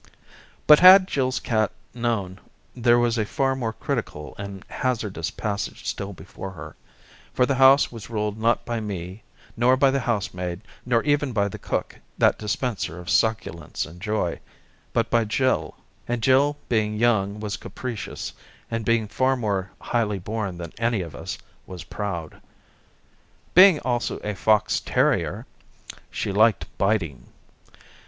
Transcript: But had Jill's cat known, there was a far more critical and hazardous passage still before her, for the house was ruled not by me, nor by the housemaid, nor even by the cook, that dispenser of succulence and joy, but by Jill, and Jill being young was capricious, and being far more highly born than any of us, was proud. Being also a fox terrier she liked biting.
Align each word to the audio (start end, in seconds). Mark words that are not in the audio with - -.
But 0.65 0.79
had 0.79 1.07
Jill's 1.07 1.39
cat 1.39 1.71
known, 1.93 2.39
there 2.75 2.97
was 2.97 3.19
a 3.19 3.23
far 3.25 3.55
more 3.55 3.71
critical 3.71 4.33
and 4.39 4.65
hazardous 4.67 5.29
passage 5.29 5.85
still 5.85 6.11
before 6.11 6.49
her, 6.49 6.75
for 7.35 7.45
the 7.45 7.53
house 7.53 7.91
was 7.91 8.09
ruled 8.09 8.39
not 8.39 8.65
by 8.65 8.79
me, 8.79 9.21
nor 9.55 9.77
by 9.77 9.91
the 9.91 9.99
housemaid, 9.99 10.61
nor 10.87 11.03
even 11.03 11.33
by 11.33 11.47
the 11.47 11.59
cook, 11.59 11.99
that 12.17 12.39
dispenser 12.39 12.97
of 12.99 13.11
succulence 13.11 13.85
and 13.85 14.01
joy, 14.01 14.39
but 14.91 15.11
by 15.11 15.23
Jill, 15.23 15.75
and 16.07 16.23
Jill 16.23 16.57
being 16.67 16.97
young 16.97 17.39
was 17.39 17.55
capricious, 17.55 18.33
and 18.71 18.83
being 18.83 19.07
far 19.07 19.37
more 19.37 19.69
highly 19.79 20.17
born 20.17 20.57
than 20.57 20.73
any 20.79 21.01
of 21.01 21.13
us, 21.15 21.37
was 21.67 21.83
proud. 21.83 22.41
Being 23.53 23.79
also 23.81 24.17
a 24.23 24.33
fox 24.33 24.79
terrier 24.79 25.45
she 26.09 26.31
liked 26.31 26.65
biting. 26.79 27.27